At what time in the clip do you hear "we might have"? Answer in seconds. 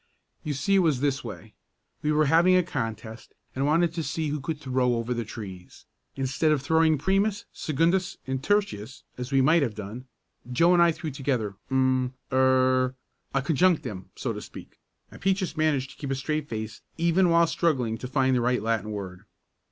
9.31-9.75